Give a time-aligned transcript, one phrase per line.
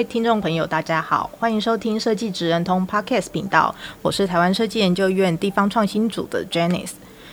[0.00, 6.92] 位听众朋友，大家好，欢迎收听设计职人通 Podcast 频道，我是台湾设计研究院地方创新组的 Janice。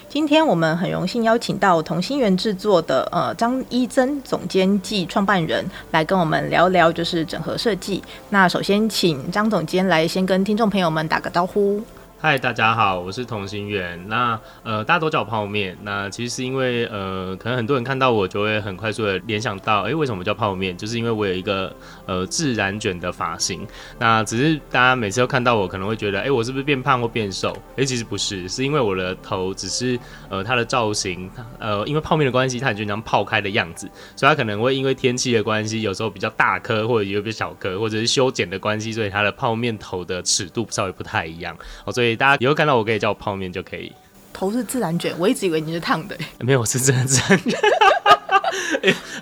[0.10, 8.04] 今天我们很荣幸邀请到同心圆制作的呃张一增总监暨创办人来跟我们聊聊，就是整合设计。
[8.32, 11.82] 那首先请张总监来先跟听众朋友们打个招呼。
[12.20, 14.04] 嗨，大家好，我是同心圆。
[14.10, 15.78] 那呃，大家都叫我泡面。
[15.84, 20.76] 那其实是因为呃，可能很多人看到我就会很快速的联想到，哎、为什么叫泡面？
[20.76, 21.72] 就是因为我有一个
[22.08, 23.68] 呃自然卷的发型。
[24.00, 27.56] 那只是大家每次都看到我，可能会觉得，哎、我是不是变胖或变瘦？
[27.76, 41.56] 哎、其实不是，是因为我的头只是呃它的造型，呃，因为泡面的关系，它就像泡开的样子，所以它可能会因为天气的关系，有时候比较大颗，或者有比较小颗，或者是修剪的关系，所以它的泡面头的尺度稍微不太一样。
[41.86, 42.07] 哦，所以。
[42.08, 43.92] 所以大家以后看到我可以叫我泡面就可以。
[44.32, 46.18] 头是自然卷，我一直以为你是烫的。
[46.40, 47.60] 没有，我是真的自然卷。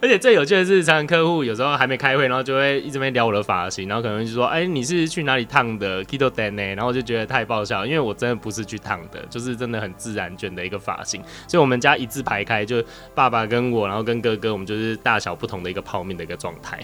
[0.03, 11.23] 而且最有趣的是，常常客户有时候还没开会，然后就会一直在聊我的发型，然后可能就说：“哎、欸，你是去哪里烫的？Kito d a n 呢？”然后我就觉得太爆笑，因为我真的不是去烫的，就是真的很自然卷的一个发型。
[11.47, 12.83] 所以我们家一字排开，就
[13.15, 16.79] 爸爸跟我，然后跟哥哥，我们就是大小不同的一个泡面的一个状态。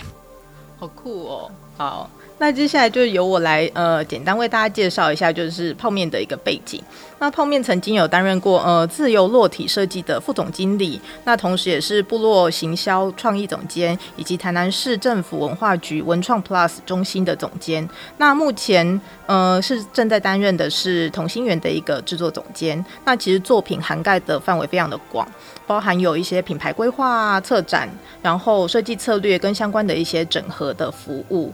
[0.79, 1.51] 好酷哦！
[1.77, 2.09] 好。
[2.41, 6.81] 那接下来就由我来呃简单为大家介绍一下，就是泡面的一个背景。
[7.19, 17.87] 那泡面曾经有担任过呃自由落体设计的副总经理，那同时也是部落行销创意总监，以及台南市政府文化局文创 Plus 中心的总监。
[18.17, 22.83] 那目前呃是正在担任的是同心圆的一个制作总监。
[23.05, 25.27] 那其实作品涵盖的范围非常的广，
[25.67, 27.87] 包含有一些品牌规划、策展，
[28.23, 31.53] 然后设计策略跟相关的一些整合的服务。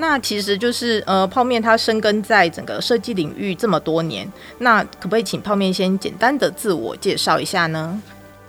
[0.00, 8.00] 那其实就是呃，泡面它深耕在整个设计领域这么多年，那可不可以请泡面先简单的自我介绍一下呢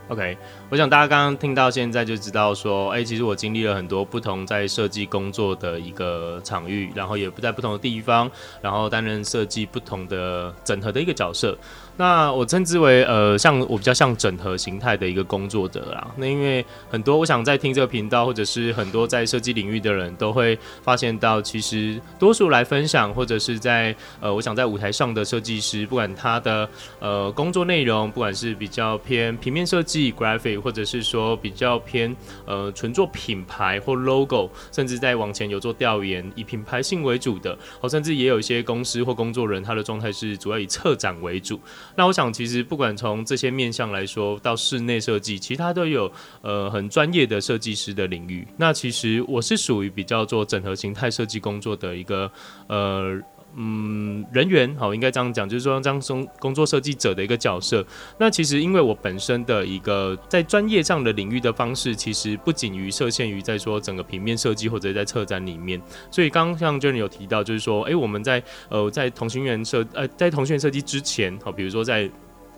[0.10, 0.38] ？OK，
[0.72, 8.30] 我想大家刚刚听到现在就知道说，哎、其实我经历了很多不同在设计工作的一个场域，然后也不在不同的地方，
[8.62, 11.58] 然后担任设计不同的整合的一个角色。
[11.98, 16.08] 那我称之为呃，像我比较像整合形态的一个工作者啦。
[16.16, 26.70] 那因为很多我想在听这个频道，或者是很多在设计领域的人都会发现到，其实多数来分享，或者是在呃，我想在舞台上的设计师，不管他的
[27.00, 32.16] 呃工作内容，不管是比较偏平面设计 （graphic），或者是说比较偏
[32.46, 41.60] 呃纯做品牌或 logo，甚至在往前有做调研，以品牌性为主的，哦，甚至也有一些公司或工作人，他的状态是主要以策展为主。
[41.96, 46.12] 那我想，其实不管从这些面向来说，到室内设计，其他都有
[46.42, 48.48] 呃很专业的设计师的领域。
[48.58, 52.32] 那其实我是属于比较做整合形态设计工作的一个
[52.68, 53.20] 呃
[53.56, 57.86] 嗯人员，好，应该这样讲，就是说当中工作设计者的一个角色。
[58.18, 65.82] 那其实因为我本身的一个在专业上的领域的方式，其实不仅于设限于在说整个平面设计或者在策展里面。
[66.12, 72.10] 所以刚刚像 j e n 有提到，就是说，哎、我们在呃在同心圆设呃在同心圆设计之前，好，比如说在。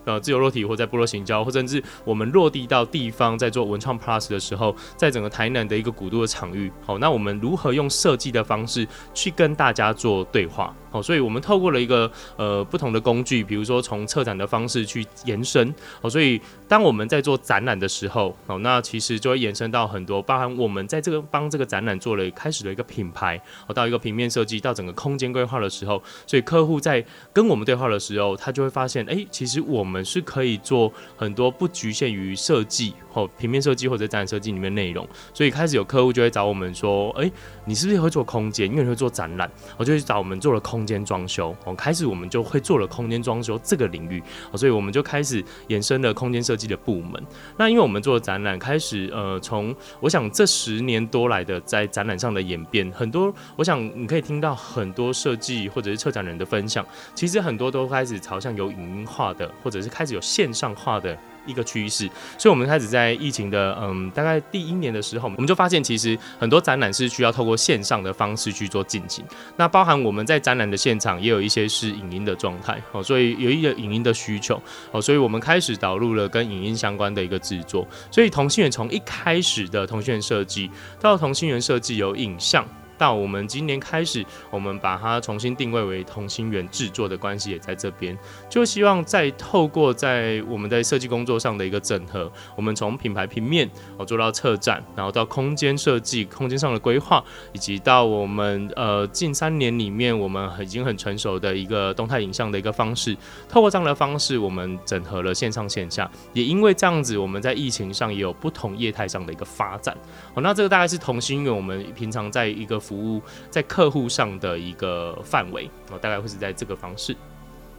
[0.04, 10.76] 呃，自由落体或在部落行交，或甚至我们落地到地方，在做文创 Plus 的时候，在整个台南的一个古都的场域，好，那我们如何用设计的方式去跟大家做对话？
[10.92, 15.74] 好，所以我们透过了一个呃不同的工具，比如说从策展的方式去延伸。
[16.02, 30.02] 好，所以当我们在做展览的时候，好，那其实就会延伸到很多，包含我们在这个帮这个展览做了开始的一个品牌，好，到一个平面设计，到整个空间规划的时候，所以客户在跟我们对话的时候，他就会发现，哎、其实我们。
[30.12, 37.32] 是可以做很多不局限于设计或平面设计或者展览设计里面内容，所以开始有客户就会找我们说：“哎，
[37.64, 38.68] 你是不是会做空间？
[38.68, 41.54] 因为你会做展览，我就去找我们做了空空间装修。
[41.66, 44.24] 哦，开始我们就会做了空间装修这个领域，
[44.56, 47.22] 所以我们就开始延伸了空间设计的部门。
[47.58, 56.84] 那因为我们做展览，开始呃，从我想这十年多来的在展览上的演变，很多我想你可以听到很多设计或者是策展人的分享，
[57.14, 59.82] 其实很多都开始朝向有影音化的或者。
[59.82, 69.26] 是开始有线上化的一个趋势，所以我们开始在疫情的嗯大概第一年的时候，我们就发现其实很多展览是需要透过线上的方式去做进行。
[69.58, 74.62] 那包含我们在展览的现场也有一些是影音的状态哦，所以有一个影音的需求
[74.92, 77.88] 哦，所以我们开始导入了跟影音相关的一个制作。
[78.10, 82.66] 所以同心圆从一开始的同心圆设计到同心圆设计有影像。
[83.02, 88.16] 到我们今年开始，我们把它重新定位为同心圆制作的关系也在这边，
[88.48, 93.68] 就希望再透过在我们在设计工作上的一个整合，我们从品牌平面
[93.98, 103.18] 哦做到策展，然后到空间设计、空间上的规划，以及到我们呃近三年里面我们已经很成熟的一个动态影像的一个方式，
[103.50, 109.98] 透过这样的方式，我们整合了线上线下，也因为这样子，我们在疫情上也有不同业态上的一个发展。
[110.36, 112.80] 哦，那这个大概是同心圆我们平常在一个。
[112.92, 117.16] 服务在客户上的一个范围，我大概会是在这个方式。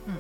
[0.07, 0.15] 嗯，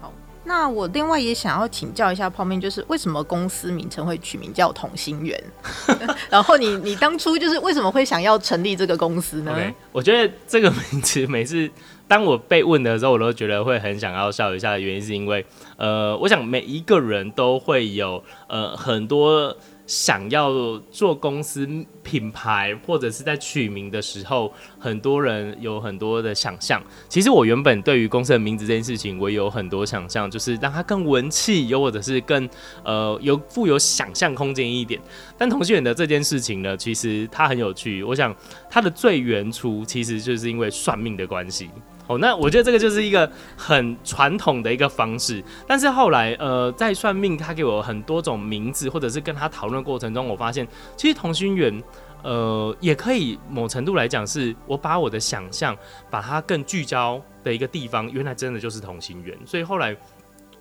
[0.00, 0.12] 好，
[0.44, 5.42] 那我另外也想要请教一下泡面，就是为什么公司名称会取名叫同心圆？
[6.30, 11.68] 然后你你当初就是为什么会想要成立这个公司呢？Okay, 我觉得这个名字每次
[12.06, 15.44] 当我被问的时候，我都觉得会很想要笑一下的原因，是因为
[15.76, 19.56] 呃，我想每一个人都会有呃很多。
[19.86, 21.68] 想要做公司
[22.02, 26.82] 品牌，或者是在取名的时候，很多人有很多的想象。
[27.08, 32.48] 其实我原本对于公司的名字这件事情，我有很多想象，就是让它更文气，又或者是更
[32.84, 35.00] 呃有富有想象空间一点。
[35.38, 38.02] 但同心圆的这件事情呢，其实它很有趣。
[38.02, 38.34] 我想
[38.68, 41.70] 它的最原初，其实就是因为算命的关系。
[42.06, 50.66] 哦，那我觉得这个就是一个很传统的一个方式，但是后来，呃，在算命他给我很多种名字，或者是跟他讨论过程中，我发现
[50.96, 51.82] 其实同心圆，
[52.22, 55.76] 呃，也可以某程度来讲，是我把我的想象
[56.08, 59.96] 把它更聚焦的一个地方，原来真的就是同心圆，所以后来，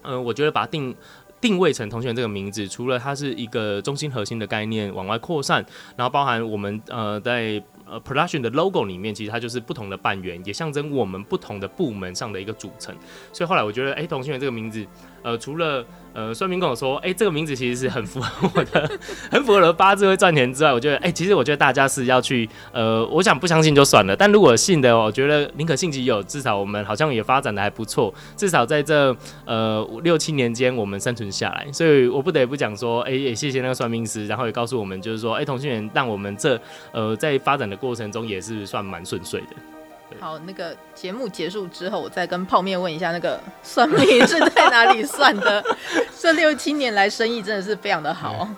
[0.02, 0.96] 呃，我觉得把它定。
[1.42, 5.64] 定位成同心圆这个名字，除了它是一个中心核心的概念往外扩散，
[5.96, 12.96] 然后包含我们呃在呃 production 的 logo 里面，其实它就是不同的半圆，也象征我们不同的部门上的一个组成。
[13.32, 14.86] 所以后来我觉得，哎、同心圆这个名字，
[15.22, 18.90] 呃，除了呃，算命跟我说，哎、这个名字其实是很符合我的，
[19.30, 29.16] 很符合我的八字会赚钱之外，我觉得，哎、其实我觉得大家是要去，呃，我想不相信就算了，但如果信的，我觉得宁可信其有，至少我们好像也发展的还不错，至少在这
[29.46, 36.58] 呃六七年间我们生存下来，所以我不得不讲说，哎、也谢谢那个算命师，然后也告诉我们，就是说，哎、同心圆让我们这
[36.94, 39.48] 呃在发展的过程中也是算蛮顺遂的。
[40.20, 45.64] 好，那个节目结束之后，我再跟泡面问一下，那个 算命是在哪里算的？
[46.18, 48.48] 这六七年来生意真的是非常的好。
[48.48, 48.56] 嗯、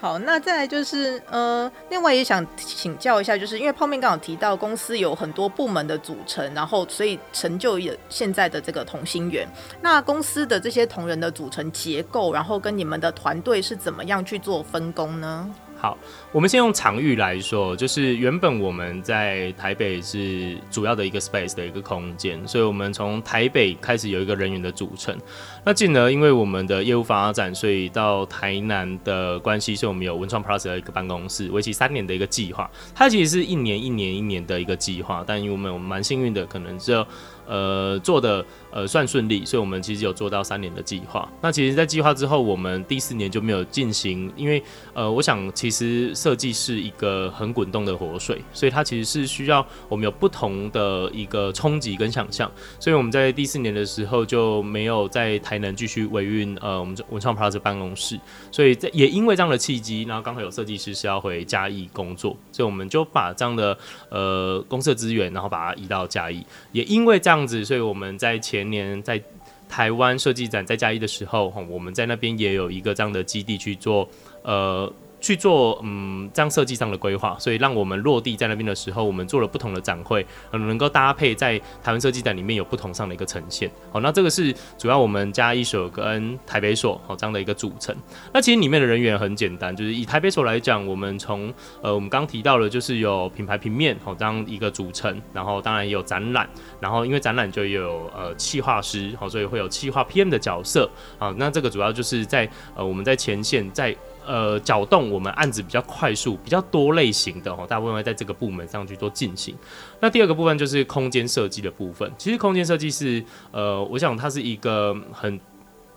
[0.00, 9.46] 好，那再来就是呃，另外也想请教一下，就是因为泡面刚好提到公司有很多部门的组成，然后所以成就也现在的这个同心圆。
[9.80, 15.48] 那公司的这些同仁的组成结构，然后跟你们的团队是怎么样去做分工呢？
[15.80, 15.96] 好，
[16.30, 25.16] 我们先用场域来说，就是原本我们在台北是主要的一个 space 的一个空间，所以我们从台北开始有一个人员的组成。
[25.64, 32.70] 那进而因为我们的业务发展，所以到台南的关系，所以我们有文创 Plus 的一个办公室，为期三年的一个计划。
[32.94, 37.06] 它其实是一年一年一年的一个计划，但因为我们蛮幸运的，可能只有。
[37.50, 41.28] 呃，做的呃算顺利，所以我们其实有做到三年的计划。
[41.42, 44.62] 那其实，在计划之后，我们第四年就没有进行，因为
[44.94, 52.48] 呃，我想其实设计是一个很滚动的活水，所以它其实是需要我们有不同的一个冲击跟想象。
[52.78, 58.16] 所以我们在第四年的时候就没有在台南继续维运呃我们文创 Plus 办公室，
[58.52, 63.76] 所以在也因为这样的契机，然后刚好有设计师是要回嘉义工作，所以我们就把这样的
[64.08, 67.39] 呃公司的资源，然后把它移到嘉义，也因为这样。
[67.40, 69.20] 样子，所以我们在前年在
[69.68, 74.08] 台湾设计展在嘉义的时候，我们在那边也有一个这样的基地去做，
[74.42, 74.92] 呃。
[75.20, 83.70] 去做嗯这样设计上的规划，所以让我们落地在那边的时候，我们做了不同的展会，嗯，能够搭配在台湾设计展里面有不同上的一个呈现。
[83.92, 87.94] 好，那这个是主要我们嘉义所跟台北所好这样的一个组成。
[88.32, 96.48] 那其实里面的人员很简单，就是以台北所来讲，我们从呃我们刚提到的，就是有品牌平面好这样一个组成，然后当然也有展览，
[96.80, 100.90] 然后因为展览就有呃企划师好，所以会有企划 PM 的角色。
[101.18, 103.94] 好，那这个主要就是在呃我们在前线在。
[104.26, 109.54] 呃，搅动我们案子比较快速、比较多类型的哦，大部分会在这个部门上去做进行。
[110.00, 112.10] 那第二个部分就是空间设计的部分。
[112.16, 115.40] 其实空间设计是呃，我想它是一个很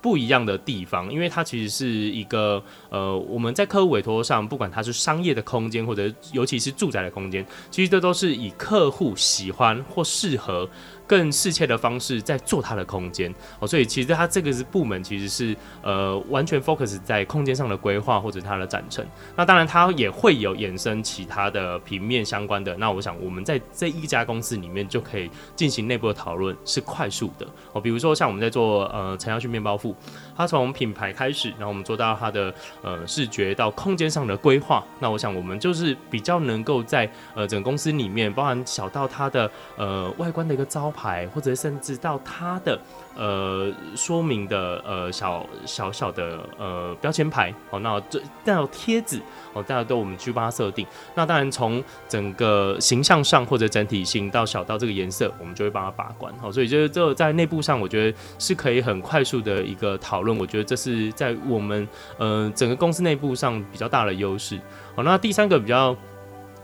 [0.01, 10.70] 不一样的地方，因为它其实是一个呃，我们在客户委托上，不管它是商业的空间，或者尤其是住宅的空间，其实这都是以客户喜欢或适合。
[11.13, 19.08] 更适切的方式在做它的空间哦，所以其实它这个是部门其实是呃完全 focus 在空间上的规划或者它的展陈。
[19.36, 22.75] 那当然它也会有衍生其他的平面相关的。
[22.77, 27.79] 那我想我们在这一家公司里面就可以进行内部的讨论，是快速的哦。
[27.79, 29.96] 比如说像我们在做呃陈耀旭面包铺，
[30.36, 32.51] 它从品牌开始，然后我们做到它的
[32.82, 34.84] 呃视觉到空间上的规划。
[35.00, 42.79] 那我想我们就是比较能够在呃整个公司里面，包含小到它的呃外观的一个招牌，牌或者甚至到它的
[43.13, 50.88] 呃说明的呃小小小的呃标签牌哦，那这带有贴纸哦，大家都我们去帮它设定。
[51.13, 56.50] 那当然从整个形象上或者整体性到小到这个颜色，我们就会帮它把关哦。
[56.50, 60.38] 所以就是这在内部上，我觉得是可以很快速的一个讨论。
[60.38, 61.86] 我觉得这是在我们
[62.17, 64.57] 呃整个公司内部上比较大的优势。
[64.95, 65.93] 好，那第三个比较。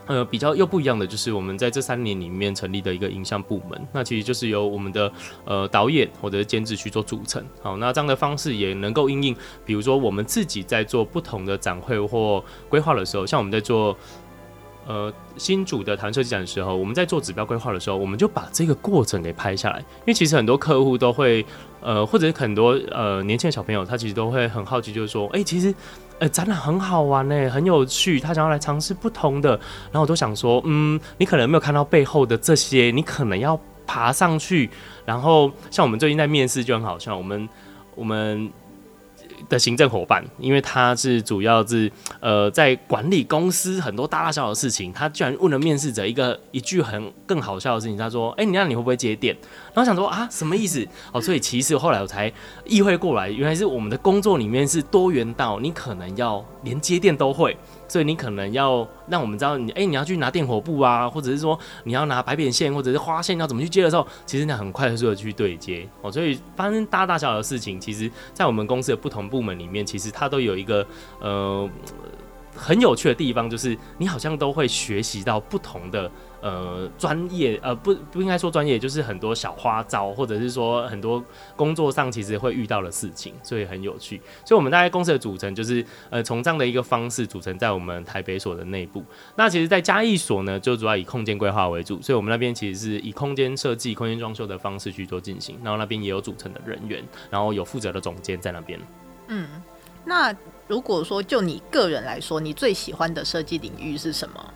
[0.09, 5.11] 呃，比较又不一样的就是我们在这三年里面成立的一个影像部门，那其实就是由我们的
[5.45, 7.45] 呃导演或者是监制去做组成。
[7.61, 13.95] 好，那这样的方式也能够因应，比如说我们自己在做不同的展会或规划的时候，像我们在做
[14.87, 21.45] 呃新组的台湾设计展的时候，我们在做指标规划的时候，我们就把这个过程给拍下来，因为其实很多客户都会
[21.81, 25.71] 呃，或者很多呃年轻的小朋友，他其实都会很好奇，就是说，哎、其实。
[26.19, 28.19] 呃，展览很好玩呢，很有趣。
[28.19, 29.51] 他想要来尝试不同的，
[29.91, 34.69] 然后我都想说，嗯，你可能没有看到背后的这些，你可能要爬上去。
[35.05, 37.49] 然后像我们最近在面试就很好笑，我们
[37.95, 38.51] 我们。
[39.49, 49.35] 的行政伙伴，因为他是主要是呃在管理公司很多大大小小的事情，他居然问了面试者一个一句很更好笑的事情，他说：“哎、你那你会不会接电？”
[49.73, 50.87] 然后想说啊，什么意思？
[51.11, 52.31] 哦，所以其实后来我才
[52.65, 57.57] 意会过来，原来是我们的工作里面是多元到你可能要连接电都会。
[57.89, 66.09] 所以你可能要让我们知道你，哎、你要去拿电火布啊，或者是说你要拿白扁线或者是花线要怎么去接的时候，其实你很快速的去对接哦。
[66.11, 70.85] 所以发生大大小小的事情，其实，在我们公司的不同部门里面，其实它都有一个
[71.19, 71.67] 呃
[72.55, 76.09] 很有趣的地方，就是你好像都会学习到不同的。
[76.41, 81.23] 呃，专业呃不不应该说专业，就是很多小花招，或者是说很多
[81.55, 84.21] 工作上其实会遇到的事情，所以很有趣。
[84.45, 89.03] 所以，我们大概公司的组成就是呃，从这样的一个方式组成在我们台北所的内部。
[89.35, 95.57] 那其实，在嘉义所呢，就主要以空间规划为主，所以我们那边其实是以空间设计、空间装修的方式去做进行。
[95.63, 98.79] 然后那边也有组成的人员，然后有负责的总监在那边。
[99.27, 99.47] 嗯，
[100.05, 100.33] 那
[100.67, 104.53] 如果说就你个人来说，你最喜欢的设计领域是什么？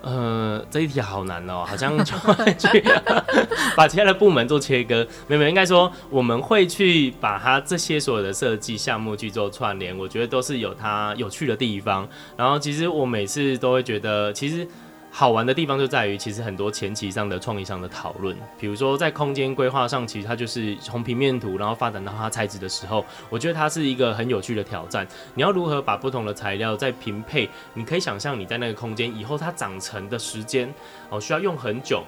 [0.00, 2.84] 呃，这一题好难哦，好像就会去
[3.76, 5.06] 把其他的部门做切割。
[5.26, 12.08] 没有，应该说我们会去把它这些所有的设计项目去做串联，我觉得都是有它有趣的地方。
[12.36, 14.66] 然后，其实我每次都会觉得，其实。
[15.10, 25.06] 好玩的地方就在于，其实很多前期上的创意上的讨论，比如说在空间规划上，其实它就是从平面图，然后发展到它材质的时候，我觉得它是一个很有趣的挑战。
[25.34, 27.48] 你要如何把不同的材料在平配？
[27.74, 30.72] 你可以想象你在那个空间以后它长成的时间
[31.08, 32.04] 哦，需要用很久。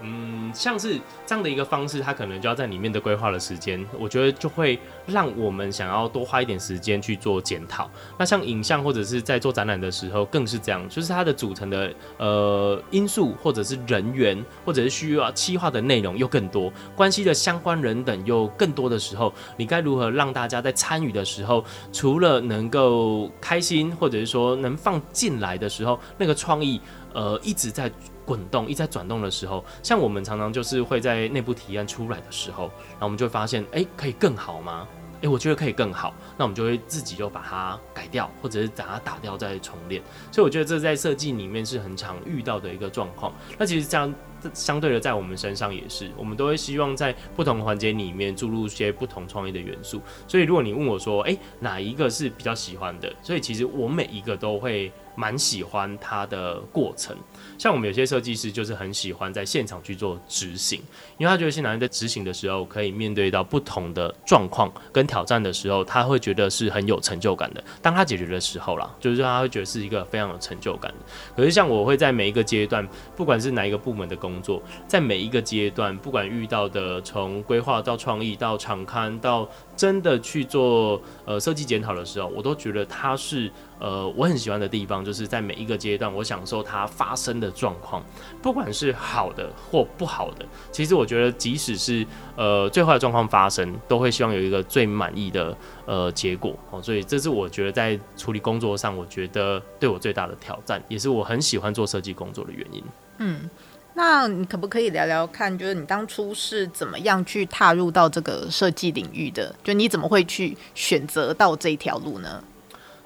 [0.00, 7.88] 嗯，像是这样的一个方式，它可能就要在里面的规划的时间，我觉得就会让我们想要多花一点时间去做检讨。
[8.18, 26.80] 那像影像或者是在做展览的时候，更是这样，就是它的组成的呃因素，或者是人员，或者是需要企划的内容又更多，关系的相关人等又更多的时候，你该如何让大家在参与的时候，除了能够开心，或者是说能放进来的时候，那个创意
[27.14, 27.88] 呃一直在。
[28.24, 34.86] 滚动一直在转动的时候，像我们常常就是会在内部提案出来的时候，然后我们就会发现，哎、可以更好吗？
[35.22, 40.02] 哎、我觉得可以更好，那我们就会自己就把它改掉，或者是把它打掉再重练。
[40.32, 43.32] 所以我觉得这在设计里面是很常遇到的一个状况。
[43.56, 44.12] 那其实这样。
[44.52, 50.00] 相对的，在我们身上也是，我们都会希望在不同环节里面注入一些不同创意的元素。
[50.26, 53.12] 所以，如果你问我说，诶、欸，哪一个是比较喜欢的？
[53.22, 57.16] 所以，其实我每一个都会蛮喜欢它的过程。
[57.58, 60.80] 像我们有些设计师就是很喜欢在现场去做执行，
[61.18, 67.62] 因为他觉得现场在执行的时候，可以面对到不同的状况跟挑战的时候，他会觉得是很有成就感的。
[67.80, 70.98] 当他解决的时候啦，就是他会觉得是一个非常有成就感的。
[71.36, 79.46] 可是，像我会在每一个阶段，不管是哪一个部门的工工作在每一个阶段，不管遇到的从规划到创意到场刊到
[79.76, 88.02] 真的去做呃设计检讨的时候，我都觉得它是呃我很喜欢的地方，就是在每一个阶段，我享受它发生的状况，
[88.40, 90.46] 不管是好的或不好的。
[90.70, 96.80] 其实我觉得，即使是呃最坏的状况发生，都会希望有一个最满意的呃结果哦。
[96.80, 102.82] 所以这是我觉得在处理工作上，我觉得对我最大的挑战，也是我很喜欢做设计工作的原因。
[103.18, 103.50] 嗯。
[103.94, 109.54] 那你可不可以聊聊看，就是你当初是怎么样去踏入到这个设计领域的？
[109.62, 112.42] 就你怎么会去选择到这条路呢？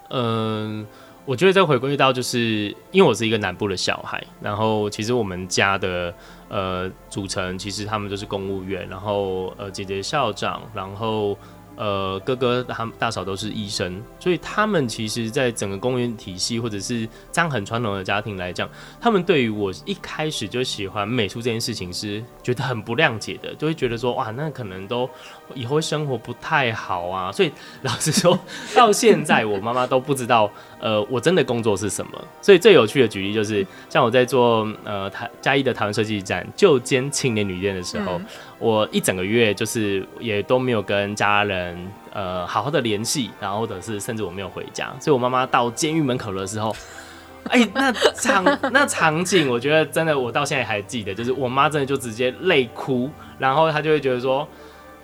[0.09, 0.87] 嗯，
[1.25, 6.13] 我觉得这回归到就是因为我是一个南部的小孩，然后其实我们家的
[6.47, 11.37] 呃组成其实他们都是公务员，然后呃姐姐校长，然后。
[11.77, 18.67] 呃，哥哥他大嫂都是医生，所以他们其实，在整个公务员体系或者是这样很传统的家庭来讲，
[18.99, 25.07] 他们对于我一开始就喜欢美术这件事情是觉得很不谅解的，就会觉得说，哇，那可能都
[25.53, 27.31] 以后生活不太好啊。
[27.31, 27.51] 所以
[27.81, 28.37] 老实说，
[28.75, 30.49] 到现在我妈妈都不知道，
[30.79, 32.11] 呃，我真的工作是什么。
[32.41, 38.17] 所以最有趣的举例就是，像我在做呃台嘉义的台湾设计展就兼青年旅店的时候。
[38.17, 38.25] 嗯
[38.59, 41.77] 我一整个月就是也都没有跟家人
[42.11, 46.75] 呃好好的联系，然后或者是甚至我没有回家，所以我妈妈到监狱门口的时候，
[47.51, 54.47] 哎、欸，那场 那场景，我觉得真的我到现在还记得，就是我妈真的就直接泪哭，然后她就会觉得说。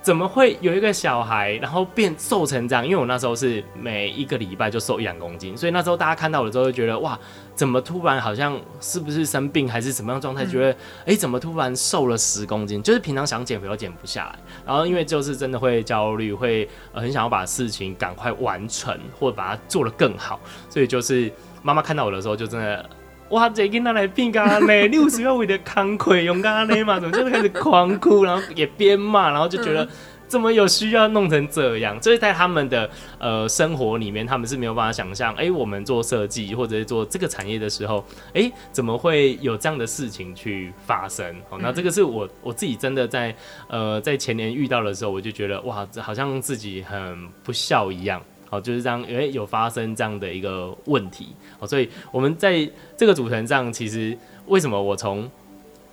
[0.04, 2.86] 怎么会有一个小孩，然后变瘦成这样？
[2.86, 7.18] 因为我那时候是每一个礼拜就瘦一两公斤，所以那时候大家看到我的时候会觉得哇，
[7.56, 10.46] 怎么突然好像是不是生病还是什么样状态？
[10.46, 12.84] 觉得哎，怎么突然瘦了十公斤？
[12.84, 20.38] 就是平常想减肥都减不下来，然后因为就是真的会焦虑，会很想要把事情赶快完成，或者把它做得更好，
[20.70, 21.32] 所以就是
[21.62, 22.86] 妈妈看到我的时候就真的。
[23.30, 23.50] 哇！
[23.50, 24.68] 这囡仔来变咖呢？
[24.90, 27.00] 六十要为了慷慨用咖呢嘛？
[27.00, 29.88] 怎么就开始狂哭，然后也边骂，然后就觉得
[30.28, 32.00] 怎么有需要弄成这样？
[32.02, 41.36] 所以在他们的呃生活里面，他们是没有办法想象，哎、欸，我们做设计或者是做这个产业的时候，哎、欸，怎么会有这样的事情去发生？
[41.50, 43.36] 哦，那这个是我我自己真的在
[43.68, 48.22] 呃在前年遇到的时候，我就觉得哇，好像自己很不孝一样。
[48.54, 55.28] 哦，就是这样，因为有发生这样的一个问题，哦，所以我们在这个组成上，其实为什么我从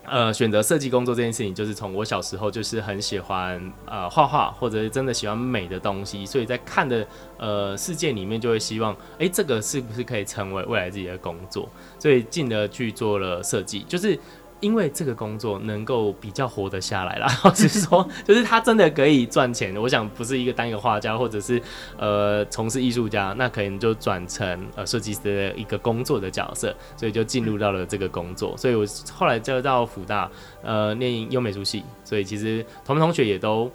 [0.05, 7.07] 呃选择设计工作这件事情，就是从我小时候就是很喜欢呃画画，或者是真的喜欢美的东西，所以在看的
[7.39, 11.67] 呃世界里面，就会希望，哎，这个是不是可以成为未来自己的工作，
[11.99, 14.19] 所以进而去做了设计，就是。
[14.61, 19.77] 因为这个工作能够比较活得下来啦， 只是说， 就是他真的可以赚钱。
[19.77, 21.61] 我想不是一个单一个画家，或者是
[21.99, 28.57] 呃从事艺术家，那可能就转成呃设计师的一个工作的角色，所以就进入到了这个工作。
[28.57, 30.31] 所以我后来就到福大
[30.63, 33.71] 呃念优美术系，所以其实同班同学也都。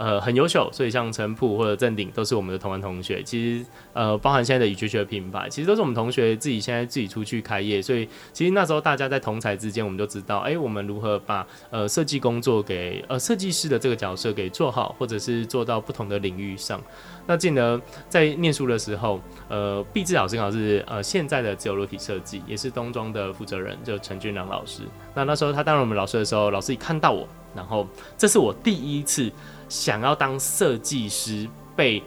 [0.00, 3.22] 呃，很优秀，所以像陈普或者郑鼎都是我们的同班同学。
[3.22, 7.82] 其实，呃，包含现在的雨学学品牌，其实都是我们同学自己现在自己出去开业。
[7.82, 16.80] 所以，其实那时候大家在同才之间，我们就知道，哎、我们如何把呃设计工作给呃设计师的这个角色给做好，或者是做到不同的领域上。
[17.26, 24.80] 那进而在念书的时候，呃，毕志老师刚好是呃现在的自由落体设计，也是东庄的负责人，就陈俊良老师。
[25.14, 27.86] 那那时候他当了我们老师的时候，老师一看到我，然后
[28.16, 29.30] 这是我第一次。
[29.70, 32.02] 想要当设计师被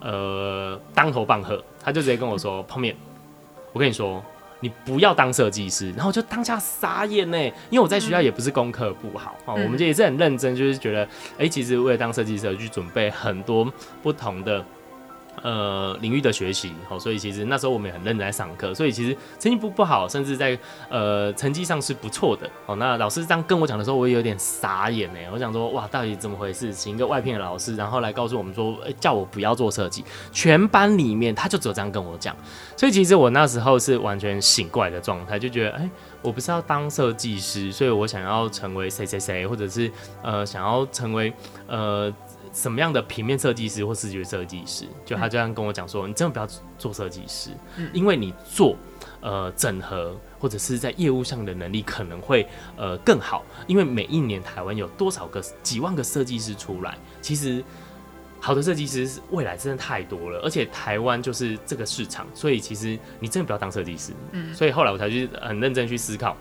[0.00, 2.94] 呃当头棒喝，他就直接跟我说：“泡面，
[3.72, 4.22] 我跟你说，
[4.60, 7.38] 你不要当设计师。”然后我就当下傻眼呢，
[7.70, 13.68] 因为我在学校也不是功课不好啊，我们就也是很认真，就是觉得哎、欸，其实为了当设计师去准备很多
[14.02, 14.64] 不同的。
[15.42, 22.48] 呃，领域的学习，好，所以其实那时候我们也很认真在上课，所以其实成绩不不好，甚至在呃成绩上是不错的。
[22.66, 25.18] 哦，那老师这样跟我讲的时候，我也有点傻眼呢。
[25.32, 26.72] 我想说，哇，到底怎么回事？
[26.72, 32.36] 请一个外聘的老师，然后来告诉我们说，欸，叫我不要做设计，全班里面他就只有这样跟我讲。
[32.76, 35.90] 所以其实我那时候是完全醒过来的状态，就觉得，哎，
[36.22, 39.90] 我不是要当设计师，所以我想要成为谁谁谁，或者是
[40.22, 41.32] 呃想要成为
[41.66, 42.12] 呃。
[42.58, 47.50] 什么样的平面设计师或视觉设计师，就他这样跟我讲说，你真的不要做设计师，
[47.92, 48.76] 因为你做
[49.20, 52.44] 呃整合或者是在业务上的能力可能会
[52.76, 57.62] 呃更好，因为每一年台湾有多少个几万个设计师出来，其实
[58.40, 66.36] 好的设计师未来真的太多了，而且台湾就是这个市场，所以其实你真的不要当设计师，嗯，所以后来我才去很认真去思考。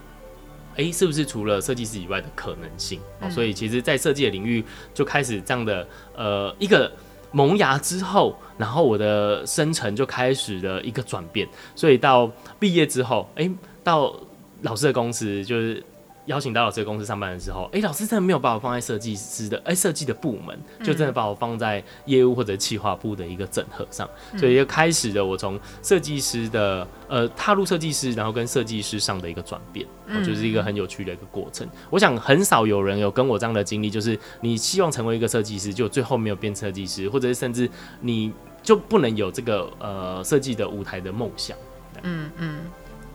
[0.77, 2.99] 诶、欸，是不是除了设计师以外的可能性？
[3.19, 4.63] 嗯、所以其实，在设计的领域
[4.93, 6.91] 就开始这样的呃一个
[7.31, 11.47] 萌芽之后，然后我的生成就开始了一个转变。
[11.75, 13.51] 所以到毕业之后，哎、欸，
[13.83, 14.15] 到
[14.61, 15.83] 老师的公司就是。
[16.27, 31.67] 邀请到老师的公司上班的时候，哎、欸，老师真的没有把我放在设计师的哎设计的部门，就真的把我放在业务或者企划部的一个整合上，嗯、所以就开始了我从设计师的呃踏入设计师，然后跟设计师上的一个转变，嗯，就是一个很有趣的一个过程。
[31.89, 37.69] 我想很少有人有跟我这样的经历，就是你希望成为一个设计师，就最后没有变设计师，或者是甚至
[38.01, 41.57] 你就不能有这个呃设计的舞台的梦想。
[42.03, 42.59] 嗯嗯，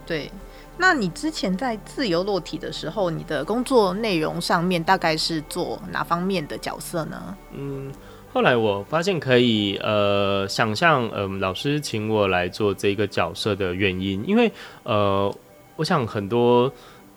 [0.07, 0.31] 对。
[0.79, 7.37] 那你之前在自由落体的时候，你的工作内容上面大概是做哪方面的角色呢？
[7.53, 7.93] 嗯，
[8.33, 14.51] 后来我发现可以呃想象，嗯、老师请我来做这个角色的原因，因为
[14.83, 15.33] 呃，
[15.77, 16.73] 我想很多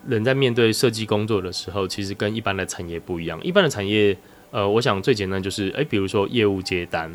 [0.06, 3.42] 人在面对设计工作的时候，其实跟一般的产业不一样。
[3.42, 4.16] 一般的产业，
[4.50, 7.10] 呃，我想最简单就是，诶、欸，比如说业务接单。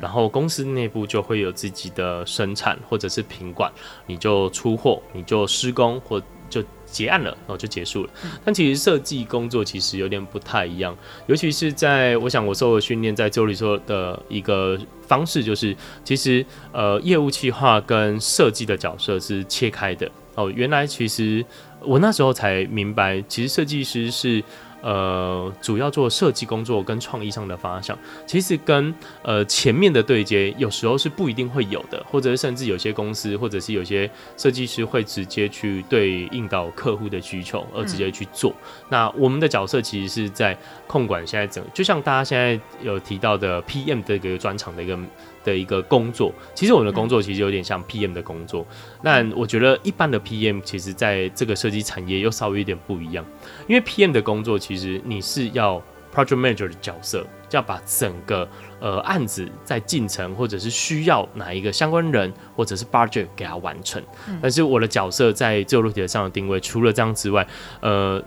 [0.00, 3.70] 然后公司内部就会有自己的生产或者是品管，
[4.06, 8.10] 你就出货，你就施工或就结案了，然后就结束了。
[8.44, 20.50] 但其实设计工作其实有点不太一样，尤其是在我想我受的训练，在这里说的一个方式就是，其实呃业务企划跟设计的角色是切开的哦。
[20.54, 21.44] 原来其实
[21.80, 24.42] 我那时候才明白，其实设计师是。
[24.82, 38.50] 呃，主要做设计工作跟创意上的发想，其实跟呃前面的对接有时候是不一定会有的，或者甚至有些公司或者是有些设计师会直接去对应到客户的需求而直接去做。
[38.50, 44.98] 嗯、那我们的角色其实是在控管现在整，就像大家现在有提到的 PM 的一个专场的一个。
[45.44, 48.66] 的一个工作，其实我们的工作其实有点像 PM 的工作。
[49.02, 53.24] 那我觉得一般的 PM 其实在这个设计产业又稍微有点不一样，
[53.66, 55.82] 因为 PM 的工作其实你是要
[56.14, 58.46] Project Manager 的角色，就要把整个
[58.80, 64.02] 呃案子在进程或者是需要哪一个相关人或者是 budget 给它完成。
[64.42, 67.46] 但是我的角色在自由落体上的定位，除了这样之外，
[67.80, 68.22] 呃，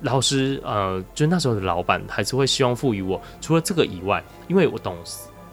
[0.00, 4.96] 老师呃，就那时候的老板还是会希望赋予我，除了这个以外，因为我懂。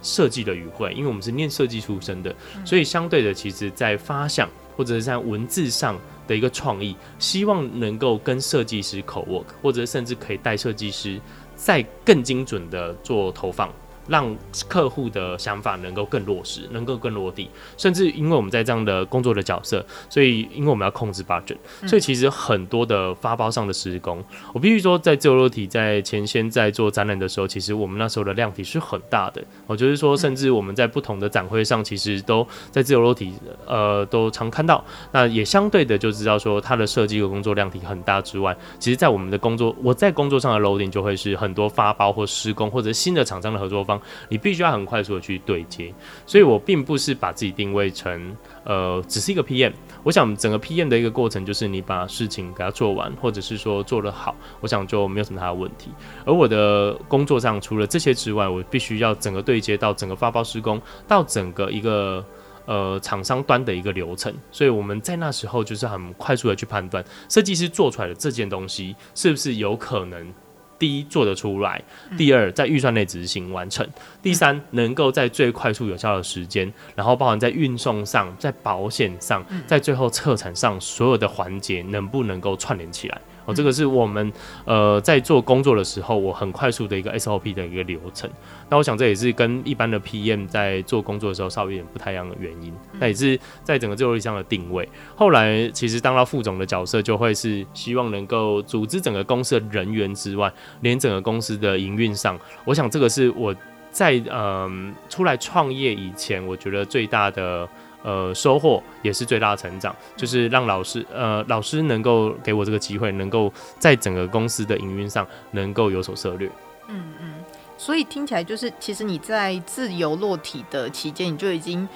[0.01, 2.35] 设计的语汇，因为我们是念设计出身的，
[2.65, 11.19] 所以相对的，其实在发想或者是在文字上的一个创意，希望能够跟设计师 co-work，或者甚至可以带设计师
[11.55, 13.71] 再更精准的做投放。
[14.07, 14.35] 让
[14.67, 29.41] 客户的想法能够更落实，能够更落地，甚至因为我们在这样的工作的角色，所以因为我们要控制 budget，所以其实很多的发包上的施工，我必须说，在自由落体在前线在做展览的时候，其实我们那时候的量体是很大的。
[29.67, 33.33] 我就是说，甚至我们在不同的展会上，其实都在自由落体，
[33.67, 34.83] 呃，都常看到。
[35.11, 43.90] 那也相对的就知道说，它的设计和工作量体很大之外，其实在我们的工作，我在工作上的 loading 就会是很多发包或施工或者新的厂商的合作方。
[44.29, 45.93] 你必须要很快速的去对接，
[46.25, 49.73] 所以我并不是把自己定位成呃，只是一个 PM。
[50.03, 55.91] 我想整个 PM 的一个过程就是你把事情给它做完，或者是说做得好，我想就没有什么大的问题。
[56.25, 62.25] 而我的工作上除了这些之外，我必须要整个对接到整个发包施工，到整个一个
[62.65, 64.33] 呃厂商端的一个流程。
[64.51, 70.33] 所以我们在那时候就是很快速的去判断设计师做出来的这件东西是不是有可能。
[70.81, 71.79] 第一做得出来，
[72.17, 73.87] 第二在预算内执行完成，
[74.19, 83.21] 第三能够在最快速有效的时间，然后包含在运送上、在保险上、在最后测产上所有的环节能不能够串联起来。
[83.45, 84.31] 哦，这个是我们
[84.65, 88.29] 呃在做工作的时候，我很快速的一个 SOP 的一个流程。
[88.69, 92.73] 那我想这也是跟一般的 PM 在做工作的时候稍微有点不太一样的原因。
[92.99, 94.87] 那也是在整个自由落体上的定位。
[95.15, 100.51] 后来其实当到副总的角色，就会是希望能够组织整个公司的人员之外，
[100.81, 103.55] 连整个公司的营运上，我想这个是我
[103.89, 107.67] 在嗯、呃、出来创业以前，我觉得最大的。
[108.03, 116.49] 呃，收获也是最大的成长，就是让老师，呃，老师能够给我这个机会，能够在整个公司的营运上能够有所涉略。
[116.87, 117.33] 嗯嗯，
[117.77, 121.87] 所以听起来就是，其实你在自由落体的期间，你就已经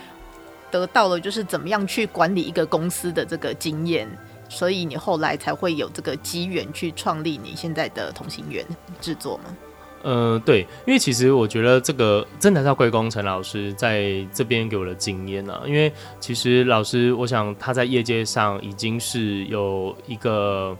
[0.69, 4.07] 得到了就是怎么样去管理一个公司的这个经验，
[4.47, 8.65] 所以你后来才会有这个机缘去创立你现在的同心圆
[9.01, 9.45] 制作吗？
[10.05, 20.77] 呃，对，因为其实我觉得这个真的要归功陈老师在这边给我的经验啊，因为其实老师，我想他在业界上已经是有一个。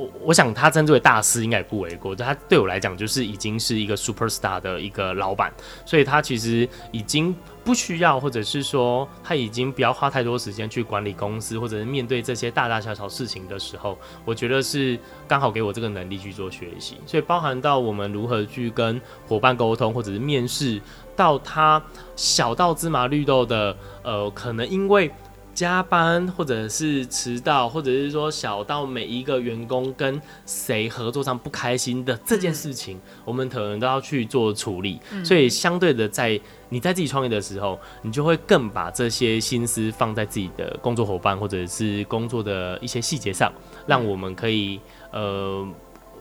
[0.00, 5.52] 我我想他称之为大师应该也不为过，他对我来讲就是已经是一个 super star 的一个老板，
[5.84, 20.80] 所以他其实已经不需要，或者是说他已经不要花太多时间去管理公司，或者是面对这些大大小小事情的时候，我觉得是刚好给我这个能力去做学习，所以包含到我们如何去跟伙伴沟通，或者是面试，
[21.14, 21.82] 到他
[22.16, 25.10] 小到芝麻绿豆的，呃，可能因为。
[25.54, 35.00] 加班，或者是迟到，或者是说小到每一个员工跟谁合作上不开心的这件事情，我们可能都要去做处理。
[35.24, 43.52] 所以相对的，在你在自己创业的时候，你就会更把这些心思放在自己的工作伙伴或者是工作的一些细节上，
[43.86, 44.80] 让我们可以
[45.12, 45.66] 呃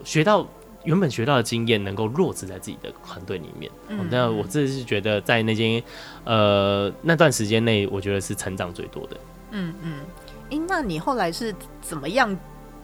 [0.04, 0.48] 学到。
[0.90, 5.82] 原本学到的经验能够落实在自己的团队里面，嗯，那我这是觉得在那间
[6.24, 9.16] 呃那段时间内，我觉得是成长最多的。
[9.52, 10.00] 嗯嗯，
[10.46, 12.36] 哎、欸，那你后来是怎么样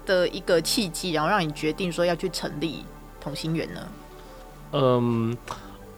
[0.05, 2.85] 的一个契机，然后让你决定说要去成立
[3.19, 3.87] 同心圆呢？
[4.73, 5.35] 嗯，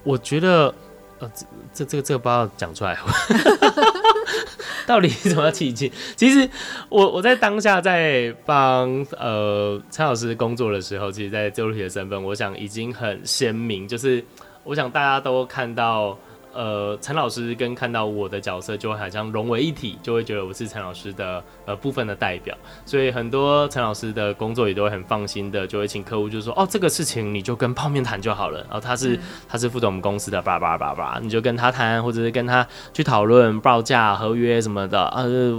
[0.03, 0.73] 我觉得，
[1.19, 1.29] 呃，
[1.73, 2.95] 这这这个这个不要讲出来，
[4.86, 5.91] 到底什么契机？
[6.15, 6.50] 其实
[6.89, 14.23] 我我在当下在帮呃蔡老师工作的时候，其实，在自由体的身份，我想已经很鲜明，就是
[14.63, 16.17] 我想大家都看到。
[16.53, 35.51] 呃，陈老师跟看到我的角色就会好像融为一体，就会觉得我是陈老师的呃部分的代表，所以很多陈老师的工作也都会很放心的，就会请客户就说哦，这个事情你就跟泡面谈就好了，然后他是、嗯、他是负责我们公司的，叭叭叭叭，你就跟他谈，或者是跟他去讨论报价、合约什么的，呃，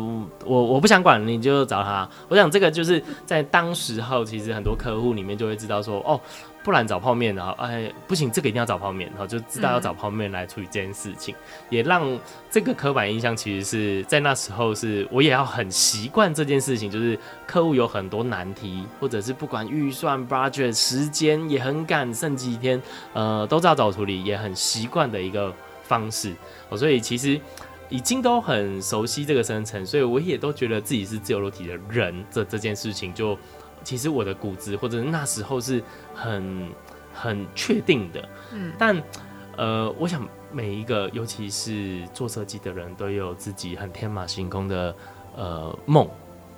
[0.45, 2.09] 我我不想管，你就找他。
[2.29, 6.21] 我想这个就是在当时候，其实很多客户里面就会知道说哦。
[6.65, 11.35] 不然找泡面，啊哎不行，这个一定要找泡面，然后就知道要找泡面来处理这件事情，
[11.71, 12.19] 也让
[12.51, 22.83] 这个刻板印象其实是在那时候是我也要很习惯这件事情，就是客户有很多难题，或者是不管预算、budget、时间也很赶，剩几天，
[23.15, 25.51] 呃，都知道找处理，也很习惯的一个
[25.85, 26.35] 方式。
[26.77, 27.41] 所以其实
[27.89, 33.39] 已经都很熟悉这个生成，所以我也都觉得自己是自由落体的人，这这件事情就。
[33.85, 35.83] 其实我的骨子或者那时候是
[36.15, 36.69] 很
[37.13, 39.03] 很确定的，嗯，但
[39.57, 44.95] 呃，我想每一个尤其是做设计的人都有自己很天马行空的
[45.37, 46.09] 呃梦，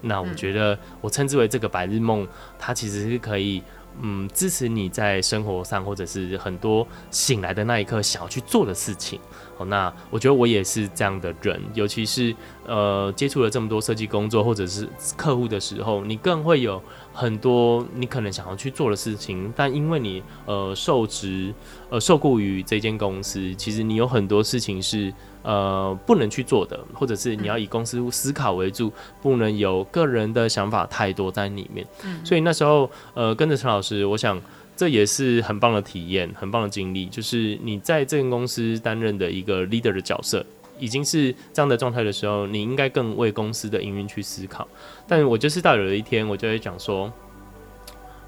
[0.03, 2.29] 那我觉得我称之为这个白日梦，
[2.59, 3.63] 它其实是可以
[4.03, 9.19] 嗯支持你在生活上或者是很多醒来的那一刻想要去做的事情。
[9.57, 12.35] 好那我觉得我也是这样的人，尤其是
[12.67, 21.53] 呃接触了这么多设计工作或者是客户的时候，你更会有很多你可能想要去做的事情，但因为你呃受职
[21.88, 31.87] 呃受雇于这间公司，其实你有很多事情是呃不能去做的，或者是你要以公司思考为主，不能有个人的想法太多在里面。
[32.05, 34.40] 嗯，所以那时候呃跟着陈老师，我想。
[34.77, 37.05] 这也是很棒的体验，很棒的经历。
[37.05, 40.42] 就是你在这间公司担任的一个 leader 的角色，
[40.81, 44.66] 已经是这样的状态的时候，你应该更为公司的营运去思考。
[45.07, 47.12] 但我就是到有一天，我就会讲说，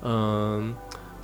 [0.02, 0.74] 嗯，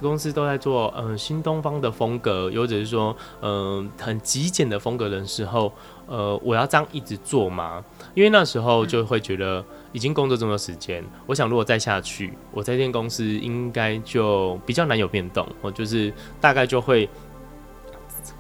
[0.00, 5.72] 公司都在做嗯新东方的风格，或者是说嗯很极简的风格的时候，
[6.06, 7.84] 呃，我要这样一直做吗？
[8.14, 9.64] 因为那时候就会觉得。
[9.90, 16.12] 已经工作这么多时间，我想如果再下去，我在这间公司应该就比较难有变动，我就是
[16.42, 17.08] 大概就会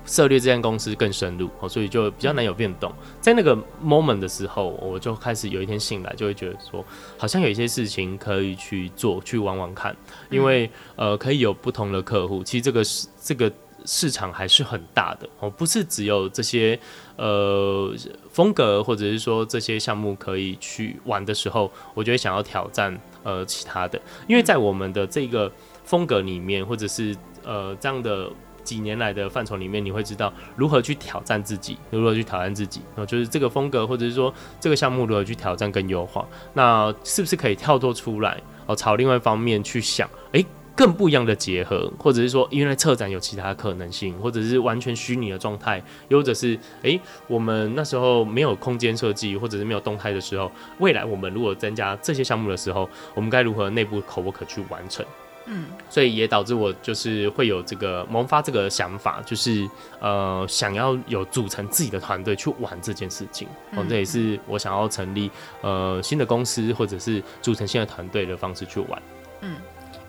[0.08, 2.92] 涉猎这间公司更深入，哦所以就比较难有变动。
[3.20, 6.84] 在那个 moment 的时候，我就开始有一天醒来，就会觉得说，
[7.16, 9.94] 好像有一些事情可以去做，去玩玩看，
[10.30, 12.42] 因为呃，可以有不同的客户。
[12.42, 13.52] 其实这个是这个。
[13.84, 16.78] 市场还是很大的哦，不是只有这些
[17.16, 17.94] 呃
[18.30, 25.50] 风格，或者是说这些项目可以去玩的时候，我就会想要挑战呃其他的，因为在我们的这个
[25.84, 28.28] 风格里面，或者是呃这样的
[28.68, 40.44] 几年来的范畴里面，你会知道如何去挑战自己，如何去挑战自己，哦，就是这个风格，或者是说这个项目如何去挑战跟优化，那是不是可以跳脱出来哦，朝另外一方面去想，诶。
[40.78, 55.04] 更不一样的结合，或者是说，因为策展有其他可能性，或者是完全虚拟的状态，又或者是，诶、我们那时候没有空间设计，或者是没有动态的时候，未来我们如果增加这些项目的时候，我们该如何内部可不可去完成？
[55.50, 63.48] 嗯，所以也导致我就是会有这个萌发这个想法，就是呃，想要有组成自己的团队去玩这件事情。
[63.74, 65.30] 哦，这也是我想要成立
[65.62, 69.02] 呃新的公司，或者是组成新的团队的方式去玩。
[69.40, 69.56] 嗯。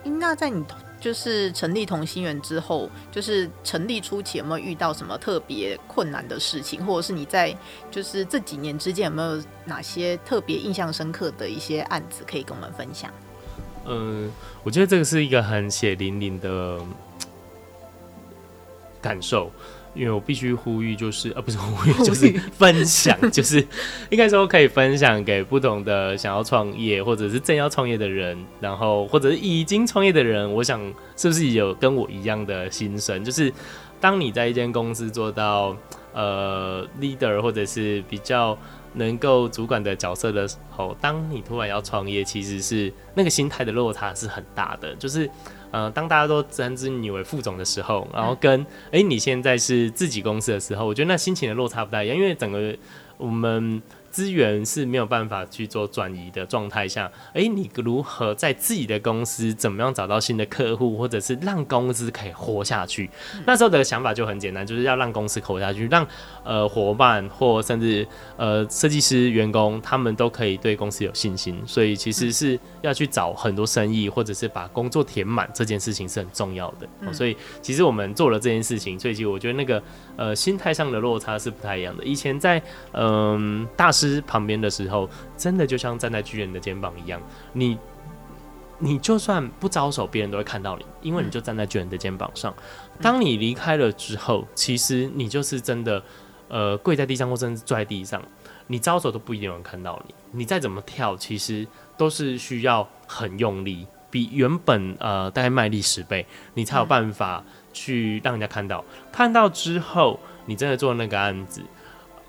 [0.02, 0.64] 那在你
[1.00, 7.56] 就是成立同心圆之后，就是成立初期有没有遇到什么特别困难的事情，或者是你在
[7.92, 13.12] 就是这几年之间有没有哪些特别印象深刻的一些案子可以跟我们分享？
[13.90, 14.32] 嗯，
[14.64, 16.80] 我觉得这个是一个很血淋淋的
[19.02, 19.52] 感受。
[19.96, 23.58] 因为我必须呼吁，就是呃，不是呼吁， 就是分享，就是
[24.12, 30.80] 应该说可以分享给不同的想要创业或者是正要创业的人，然后或者是已经创业的人，我想
[31.18, 33.26] 是不是有跟我一样的心声？
[33.26, 33.52] 就是
[34.00, 35.76] 当你在一间公司做到
[36.14, 38.56] 呃 leader 或者是比较
[38.94, 45.30] 能够主管的角色的时候，当你突然要创业，其实是那个心态的落差是很大的，就是。
[45.72, 52.76] 呃，当大家都称之你为副总的时候，然后跟哎、你现在是自己公司的时候，我觉得那心情的落差不大一样，因为整个
[53.18, 53.80] 我们
[54.12, 63.10] 资源是没有办法去做转移的状态下，哎、欸，你如何在自己的公司怎么样找到新的客户，或者是让公司可以活下去？
[63.36, 66.06] 嗯、那时候的想法就很简单，就是要让公司活下去，让
[66.44, 71.62] 呃伙伴或甚至呃设计师员工他们都可以对公司有信心。
[71.66, 76.88] 所以其实是要去找很多生意，或者是把工作填满，这件事情是很重要的。
[77.02, 79.82] 嗯、所以其实我们做了这件事情，所以其实我觉得那个
[80.16, 82.04] 呃心态上的落差是不太一样的。
[82.04, 82.62] 以前在
[82.94, 87.22] 嗯、呃、大师旁边的时候，真的就像站在巨人的肩膀一样，
[87.54, 87.78] 你
[88.78, 92.54] 你就算不招手，别人都会看到你，因为你就站在巨人的肩膀上。
[93.02, 96.02] 当你离开了之后，其实你就是真的
[96.48, 98.24] 呃跪在地上，或甚至坐在地上，
[98.68, 100.16] 你招手都不一定有人看到你。
[100.32, 108.84] 你再怎么跳，其实都是需要很用力，比原本呃大概卖力十倍，你才有办法去让人家看到。
[109.12, 111.62] 看到之后，你真的做那个案子。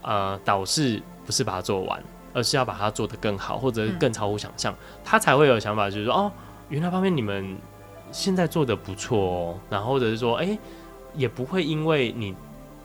[0.03, 2.03] 呃，导师不是把它做完，
[2.35, 6.33] 而是要把它做得更好，或者是更超乎想象，嗯、他才会有想法，就是说，哦，
[6.69, 7.57] 原来方面你们
[8.11, 10.59] 现在做的不错哦，然后或者是说，哎、欸，
[11.15, 12.35] 也不会因为你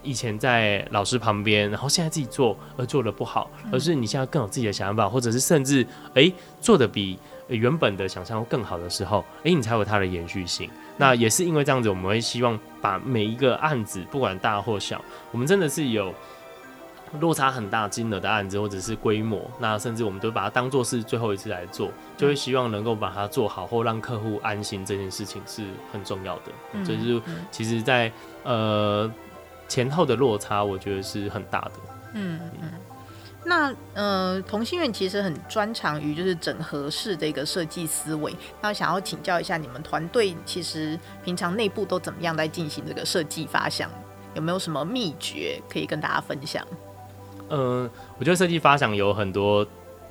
[0.04, 10.70] 以前在老师旁边，然后现在自己做而做的不好，而是你现在更有自己的想法，或者是甚至哎、欸、做的比原本的想象更好的时候，哎、欸，你才有它的延续性。
[10.98, 16.14] 那也是因为这样子，我们会希望把每一个案子，不管大或小，我们真的是有。
[17.20, 25.64] 落差很大金额的案子或者是规模，那甚至我们都把它当做是最后一次来做，就会希望能够把它做好或让客户安心，这件事情是
[25.94, 26.52] 很重要的。
[26.74, 28.12] 嗯，就是其实在
[28.44, 29.10] 呃
[29.68, 31.72] 前后的落差，我觉得是很大的。
[32.14, 32.72] 嗯嗯。
[33.48, 38.36] 那呃，同心院其实很专长于就是整合式的一个设计思维。
[38.60, 43.88] 那想要请教一下，你们团队其实平常内部都怎么样在进行这个设计发想？
[44.34, 46.66] 有没有什么秘诀可以跟大家分享？
[47.50, 49.66] 嗯，我觉得设计发想有很多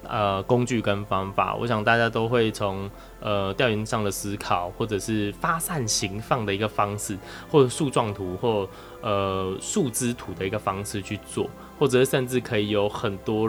[0.04, 2.88] 呃工具跟方法，我想大家都会从
[3.20, 7.18] 呃调研上的思考，或者是发散型放的一个方式，
[7.50, 8.68] 或者树状图或
[9.00, 13.48] 呃树枝图的一个方式去做，或者是甚至可以有很多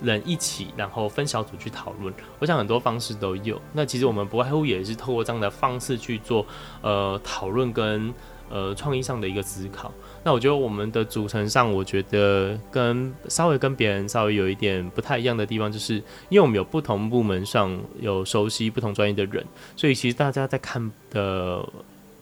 [0.00, 2.12] 人一起，然后分小组去讨论。
[2.38, 3.60] 我想很多方式都有。
[3.72, 6.44] 那其实我们不外乎也是透过这样的方式去做
[6.82, 8.12] 呃讨论跟
[8.50, 9.90] 呃创意上的一个思考。
[10.24, 15.96] 那我觉得我们的组成上，我觉得跟稍微跟别人稍微有一点不太一样的地方，就是
[16.30, 19.44] 因为我们有不同部门上有熟悉不同专业的人，
[19.76, 21.62] 所以其实大家在看的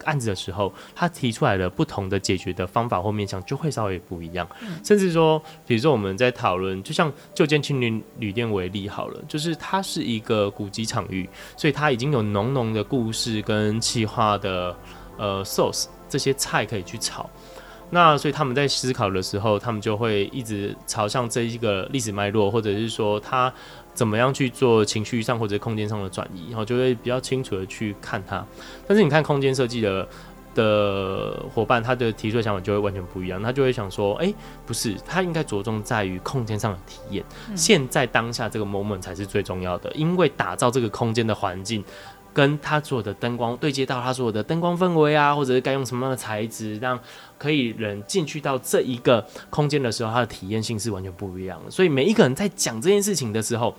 [0.03, 4.45] 案子的时候，他提出来的不同的解决的方法或面向就会稍微不一样。
[4.83, 14.75] 甚至说，比如说我们在讨论，就像旧建青年旅店为例好了，就是它是一个古迹场域，所以它已经有浓浓的故事跟企划的
[15.17, 17.29] 呃 source 这些菜可以去炒。
[17.93, 23.53] 那所以他们在思考的时候，他们就会一直朝向这一个历史脉络，或者是说他
[23.93, 28.43] 怎么样去做情绪上或者空间上的转移，然后就会比较清楚的去看它。
[28.87, 30.07] 但是你看空间设计的
[30.55, 37.23] 的伙伴，他的提出的想法就会完全不一样，他就会想说，哎、欸，不是，他应该着重在于空间上的体验，
[37.55, 41.83] 现在当下这个 moment 才是最重要的，因为打造这个空间的环境。
[42.33, 46.99] 跟他所有的灯光对接到他所有的灯光氛围啊，或者是该用什么样的材质，让
[47.37, 51.71] 可以人进去到这一个空间的时候，他的体验性是完全不一样的。
[51.71, 53.73] 所以每一个人在讲这件事情的时候。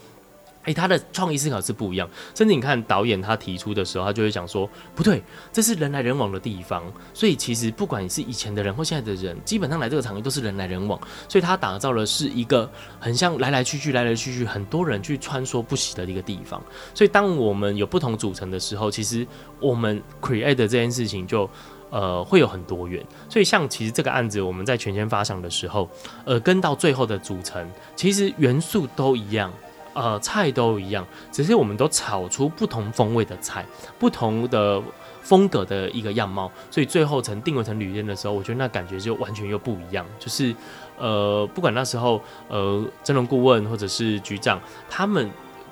[0.65, 5.23] 诶、他的创意思考是不一样，甚至你看导演他提出的时候，他就会讲说，不对，
[5.53, 10.99] 这是人来人往的地方，所以其实不管你是以前的人或现在的人，基本上来这个场域都是人来人往，
[11.29, 16.63] 所以他打造的是一个很像来来去去、来来去去，很多人去穿梭不息的一个地方。
[16.95, 19.27] 所以当我们有不同组成的时候，其实
[19.61, 21.49] 我们 create 的这件事情就
[21.91, 23.05] 呃会有很多元。
[23.29, 25.89] 所以像其实这个案子我们在全线发想的时候，
[26.25, 29.53] 呃，跟到最后的组成，其实元素都一样。
[29.95, 33.65] 呃，菜都一样，只是我们都炒出不同风味的菜，
[33.99, 34.83] 不同的
[35.23, 40.05] 风格的一个样貌，所以最后成定位成旅店的时候，我觉得那感觉就完全又不一样。
[40.19, 40.55] 就是
[40.99, 45.31] 呃，不管那时候呃，真人顾问或者是局长，他们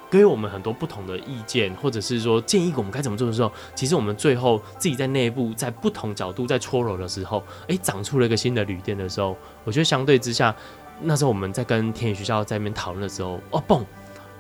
[0.09, 10.55] 给我们很多不同的意见，或者是说建议我们该怎么做的时候，其实我们最后自己在内部在不同角度在搓揉的时候，诶、长出了一个新的旅店的时候，我觉得相对之下，
[11.01, 13.83] 那时候我们在跟天宇学校在那边讨论的时候，哦，嘣。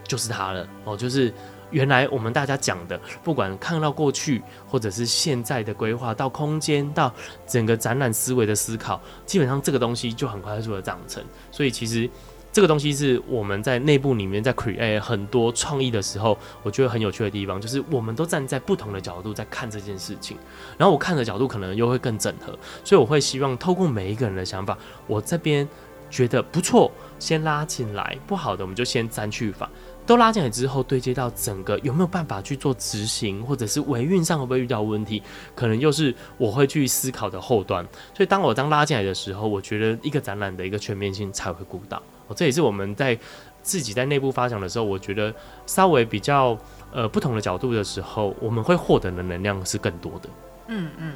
[0.04, 1.32] 就是它了哦，就是
[1.70, 7.12] 原来我们大家讲的，不管看到过去或者是现在的规划，到空间到
[7.46, 11.24] 整个展览思维的思考，基本上这个东西就很快速的长成。
[11.50, 12.08] 所以其实
[12.52, 20.36] 这个东西是我们在内部里面在 create 很多创意的时候，我觉得很有趣的地方，就是我们都站在不同的角度在看这件事情，
[20.76, 24.76] 然后我看的角度可能又会更整合，所以我会希望透过每一个人的想法，
[25.07, 25.66] 我这边。
[26.12, 29.66] 觉得不错，先拉进来；不好的，我们就先删去法。
[30.12, 35.22] 都拉进来之后，对接到整个有没有办法去做执行，或者是维运上会不会遇到问题，
[35.54, 37.82] 可能又是我会去思考的后端。
[38.14, 41.96] 所以当我当拉进来的时候，我觉得一个展览的一个全面性才会顾到。
[42.26, 43.18] 哦，这也是我们在
[43.62, 45.34] 自己在内部发想的时候，我觉得
[45.64, 46.54] 稍微比较
[46.92, 50.28] 呃不同的角度的时候，我们会获得的能量是更多的。
[50.66, 51.14] 嗯嗯，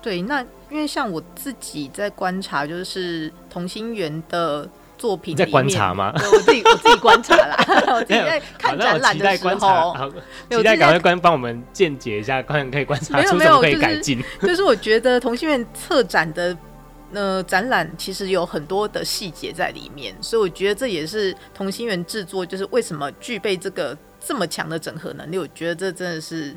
[0.00, 0.22] 对。
[0.22, 0.40] 那
[0.70, 4.66] 因为像我自己在观察，就是同心圆的。
[4.98, 6.12] 作品在观察吗？
[6.14, 7.56] 我自己我自己观察啦，
[7.94, 10.10] 我自己在看展览的时候，好
[10.50, 14.22] 期待赶快观帮我们见解一下，看可以观察出什么可以改进。
[14.42, 16.56] 就是我觉得同心圆策展的
[17.12, 25.38] 呃展览其实有很多的细节在里面，所以我觉得这也是同心圆制作就是为什么具备这个这么强的整合能力。
[25.38, 26.54] 我觉得这真的是。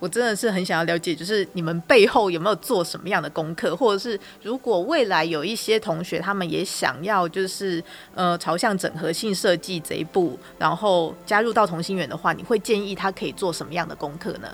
[0.00, 7.84] 我真的是很想要了解，就是你们背后有没有做什么样的功课，或者是如果未来有一些同学他们也想要，就是
[8.14, 14.48] 呃朝向整合性设计这一步，然后加入到同心圆的话，你会建议他可以做什么样的功课呢？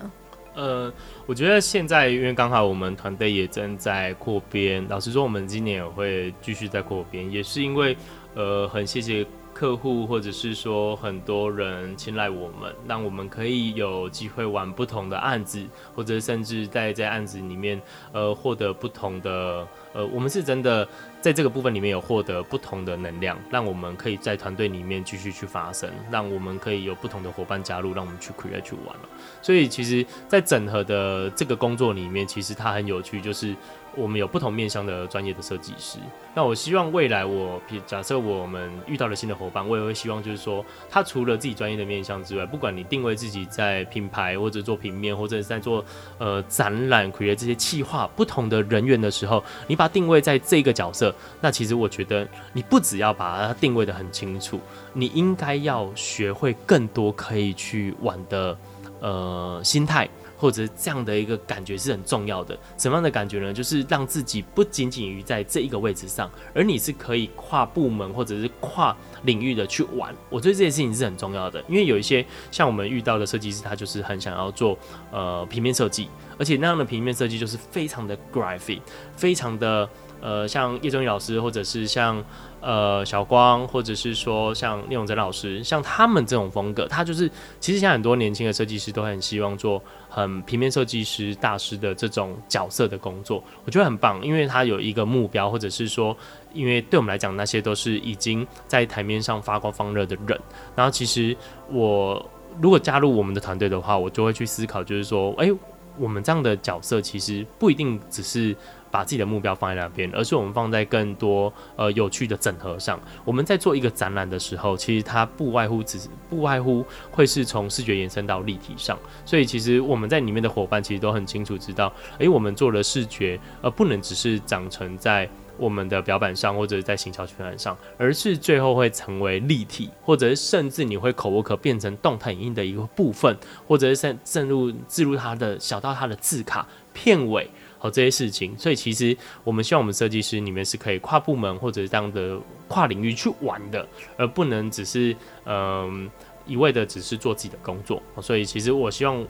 [0.56, 0.92] 呃，
[1.26, 7.96] 我觉得现在因为刚好我们团队也正在扩编，老实说，我们今年也会继续在扩编，也是因为
[8.34, 9.24] 呃很谢谢。
[9.56, 17.80] 客户或者是说很多人青睐我们，让我们可以有机会玩不同的案子，或者甚至在这案子里面，
[18.12, 20.86] 呃，获得不同的，呃，我们是真的
[21.22, 29.08] 在这个部分里面有获得不同的能量，让我们可以在团队里面继续去发生，让我们可以有不同的伙伴加入，让我们去 create 去玩了。
[29.46, 33.54] 所以其实，在整合的这个工作里面，其实它很有趣，就是。
[33.98, 35.98] 我们有不同面向的专业的设计师，
[36.34, 45.82] 那我希望未来我假设我们遇到了新的伙伴，我也会希望就是说，他除了自己专业的面向之外，不管你定位自己在品牌或者做平面，或者是在做
[46.18, 54.60] 呃展览、create 这些企划不同的人员的时候，你把它定位在这个角色，那其实我觉得你不只要把它定位得很清楚，
[54.92, 58.54] 你应该要学会更多可以去玩的
[59.00, 60.08] 呃心态。
[60.38, 62.54] 或者这样的一个感觉是很重要的。
[62.76, 63.54] 什么样的感觉呢？
[63.54, 70.14] 就是让自己不仅仅于在这一个位置上，而你是可以跨部门或者是跨领域的去玩。
[70.28, 74.76] 我觉得这件事情是很重要的，因为有一些像我们遇到的设计师，他就是很想要做
[75.10, 78.82] 呃平面设计，而且那样的平面设计就是非常的 graphic，
[79.16, 79.88] 非常的
[80.20, 82.22] 呃像叶中宇老师或者是像。
[82.66, 96.16] 呃，小光，或者是说像聂永真老师，像他们这种风格，他就是其实像很多年轻的设计师都很希望做很平面设计师大师的这种角色的工作，我觉得很棒，因为他有一个目标，或者是说，
[96.52, 100.36] 因为对我们来讲，那些都是已经在台面上发光发热的人。
[100.74, 101.36] 然后，其实
[101.70, 102.28] 我
[102.60, 105.48] 如果加入我们的团队的话，我就会去思考，就是说，哎、
[105.96, 108.56] 我们这样的角色其实不一定只是。
[108.96, 112.98] 把自己的目标放在那边，而是我们放在更多呃有趣的整合上。
[113.26, 118.98] 我们在做一个展览的时候，其实它不外乎只是不外乎会是从视觉延伸到立体上。
[119.26, 125.28] 所以其实我们在里面的伙伴其实都很清楚知道，诶、我们做了视觉，而不能只是长成在
[125.58, 133.36] 我们的表板上或者在行销宣传上，而是最后会成为立体，或者是甚至你会口不可变成动态影音的一个部分，
[133.68, 137.50] 或者是渗渗入置入它的小到它的字卡片尾。
[137.86, 145.14] 好，这些事情，所以其实我们希望我们设计师里面是可以跨部门或者这样的跨领域去玩的，而不能只是
[145.44, 146.10] 嗯、呃、
[146.48, 148.02] 一味的只是做自己的工作。
[148.20, 149.24] 所以其实我希望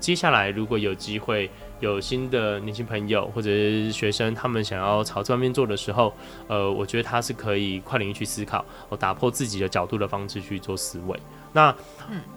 [0.00, 1.50] 接下来如果有机会
[1.80, 6.10] 有新的年轻朋友或者是学生，他们想要朝这方面做的时候，
[6.46, 11.20] 呃，我觉得他是可以跨领域去思考，我打破自己的角度的方式去做思维。
[11.52, 11.76] 那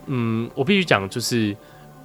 [0.08, 1.56] 嗯，我必须讲就是。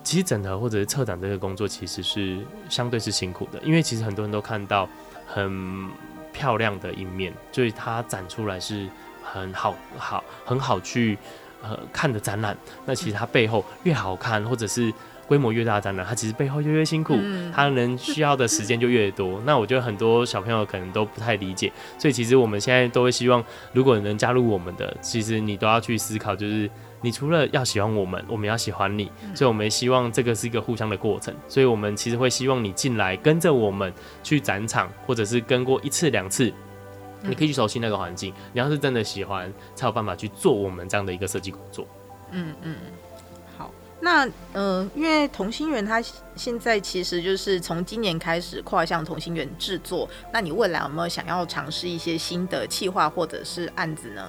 [0.06, 2.38] 其实整合或者是策展这个工作，其实是
[2.68, 4.88] 相对是辛苦的，因为其实很多人都看到
[5.26, 5.90] 很
[6.32, 8.88] 漂亮的一面，所以它展出来是
[9.24, 11.18] 很好好很好去
[11.60, 12.56] 呃看的展览。
[12.84, 14.94] 那其实它背后越好看，或者是
[15.26, 17.18] 规模越大的展览，它其实背后就越辛苦，
[17.54, 19.40] 它能需要的时间就越多。
[19.46, 26.70] 那我觉得很多小朋友可能都不太理解，所以其实我们现在都会希望，如果能加入我们的，其实你都要去思考，就是。
[27.02, 31.32] 你除了要喜欢我们，我们要喜欢你，所以我们希望这个是一个互相的过程。
[31.46, 33.92] 所以我们其实会希望你进来跟着我们
[34.24, 36.52] 去展场，或者是跟过一次两次，
[37.20, 38.32] 你可以去熟悉那个环境。
[38.52, 41.86] 你要是真的喜欢，才有办法去做我们这样的一个设计工作。
[42.32, 42.74] 嗯嗯，
[43.14, 43.15] 好。
[44.06, 46.00] 那呃，因为同心圆它
[46.36, 50.08] 现在其实就是从今年开始跨向同心圆制作。
[50.32, 54.22] 那你未来有没有想要尝试一些新的企划或者是案子呢？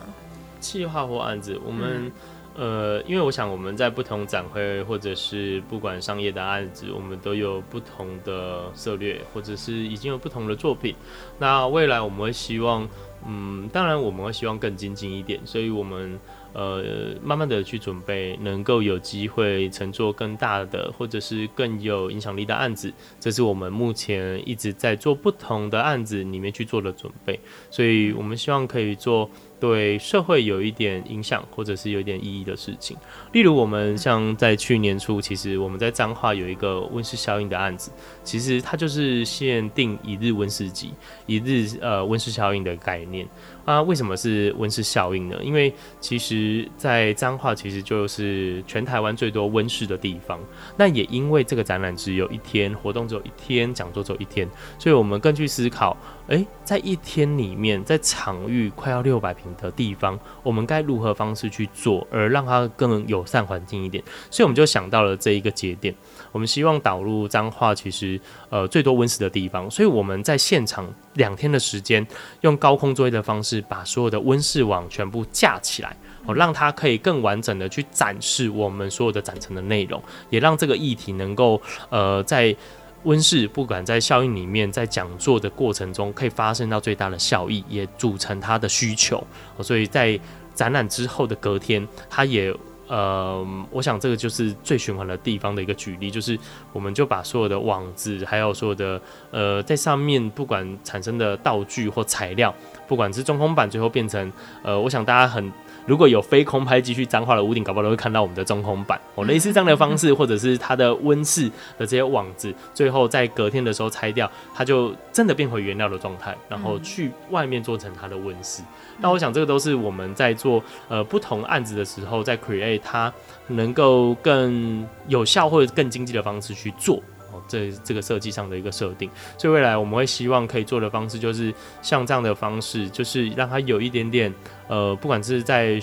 [0.60, 2.12] 企划或案子，我们、嗯。
[2.56, 10.96] 呃，因为我想我们在不同展会或者是不管商业的案子，我们都有不同的策略，或者是已经有不同的作品。
[11.38, 12.90] 那未来我们会希望
[13.28, 16.20] 嗯，当然我们会希望更精进一点，所以我们。
[16.54, 27.40] 呃，慢慢的去准备，能够有机会乘坐更大的，或者是更有影响力的案子，这是我们目前一直在做不同的案子里面去做的准备，
[27.70, 29.30] 所以我们希望可以做。
[29.60, 32.96] 对社会有一点影响，或者是有一点意义的事情，
[33.32, 37.90] 例如我们像在去年初，其实我们在彰化有一个温室效应的案子，
[38.24, 40.92] 其实它就是限定一日温室级，
[41.26, 43.28] 一日呃温室效应的概念。
[43.68, 45.38] 啊，为什么是温室效应呢？
[45.44, 50.40] 因为其实，在彰化其实就是全台湾最多温室的地方。
[50.78, 54.50] 那也因为这个展览只有一天，活动只有一天，讲座只有一天，
[54.80, 55.98] 所以我们更去思考。
[56.28, 64.02] 诶，在一天里面，在场域快要六百平的地方，我们该如何方式去做，而让它更友善环境一点？
[64.32, 65.94] 所以我们就想到了这一个节点，
[66.38, 68.22] 我们希望导入彰化，其实
[68.52, 72.06] 呃最多温室的地方，所以我们在现场两天的时间，
[72.42, 81.60] 用高空作业的方式，把所有的温室网全部架起来，哦，让它可以更完整的去展示我们所有的展陈的内容，也让这个议题能够
[81.90, 82.56] 呃在。
[83.04, 89.26] 温室不管在效应里面，在讲座的过程中，可以发生到最大的效益，也组成它的需求。
[89.62, 90.20] 所以在
[90.54, 92.54] 展览之后的隔天，它也
[92.88, 96.38] 呃，我想这个就是最循环的地方的一个举例，就是
[96.74, 102.54] 我们就把所有的网子，还有所有的呃，在上面不管产生的道具或材料，
[102.88, 104.32] 不管是中空板，最后变成
[104.64, 105.52] 呃，我想大家很。
[105.88, 118.62] 如果有非空拍继续脏化的屋顶，搞不好都会看到我们的中空板哦，类似这样的方式，或者是它的温室的这些网子，最后在隔天的时候拆掉，它就真的变回原料的状态，然后去外面做成它的温室。
[119.00, 123.12] 那我想这个都是我们在做呃不同案子的时候，在 create 它
[123.48, 127.02] 能够更有效或者更经济的方式去做。
[127.48, 134.34] 这这个设计上的一个设定，所以未来我们会希望可以做的方式，就是像这样的方式，就是让它有一点点，
[134.68, 135.80] 呃，不管是在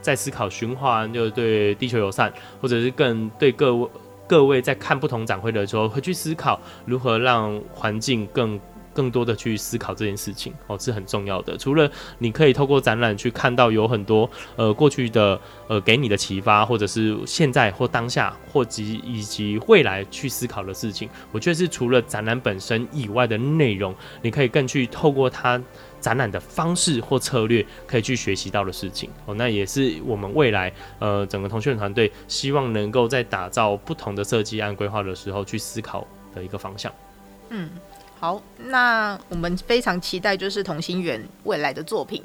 [0.00, 3.88] 在思考循环，就是对地球友善，或者是更对各位
[4.26, 8.58] 各位在看不同展会的时候，会去思考如何让环境更。
[8.98, 11.56] 更多的去思考这件事情哦，是很重要的。
[11.56, 11.88] 除了
[12.18, 25.62] 你可以透过展览去看到有很多呃过去的呃给你的启发，或者是现在或当下或及以及未来去思考的事情，我觉得是除了展览本身以外的内容，你可以更去透过它
[26.00, 29.34] 展览的方式或策略，可以去学习到的事情哦。
[29.36, 36.92] 那也是我们未来呃整个童趣团队希望能够在打造不同的设计案规划的时候去思考的一个方向。
[37.50, 37.70] 嗯。
[38.20, 42.22] 好，那我们非常期待就是同心圆未来的作品。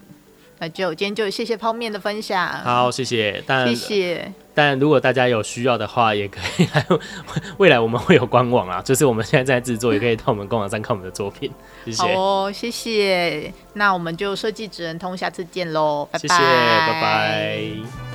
[0.60, 2.48] 那就今天就谢谢泡面的分享。
[2.64, 4.34] 好，谢谢，但谢谢。
[4.56, 6.86] 但如果大家有需要的话，也可以来。
[7.58, 11.52] 未来我们会有官网啊，就是我们现在在制作，也可以到我们官网上看我们的作品。
[11.86, 12.04] 谢谢。
[12.04, 13.52] 好哦，谢谢。
[13.74, 16.20] 那我们就设计职人通，下次见喽，拜拜。
[16.20, 18.13] 谢谢，拜拜。